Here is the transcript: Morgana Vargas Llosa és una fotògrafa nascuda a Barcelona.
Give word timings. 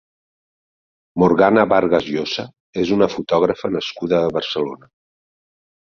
Morgana 1.23 1.65
Vargas 1.75 2.09
Llosa 2.15 2.45
és 2.85 2.95
una 2.97 3.11
fotògrafa 3.17 3.73
nascuda 3.77 4.19
a 4.23 4.35
Barcelona. 4.39 4.95